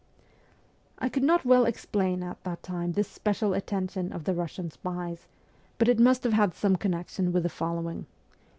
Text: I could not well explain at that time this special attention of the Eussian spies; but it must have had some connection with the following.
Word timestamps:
I 0.97 1.09
could 1.09 1.21
not 1.21 1.45
well 1.45 1.63
explain 1.67 2.23
at 2.23 2.43
that 2.43 2.63
time 2.63 2.93
this 2.93 3.07
special 3.07 3.53
attention 3.53 4.11
of 4.11 4.23
the 4.23 4.33
Eussian 4.33 4.71
spies; 4.71 5.27
but 5.77 5.87
it 5.87 5.99
must 5.99 6.23
have 6.23 6.33
had 6.33 6.55
some 6.55 6.75
connection 6.75 7.31
with 7.31 7.43
the 7.43 7.49
following. 7.49 8.07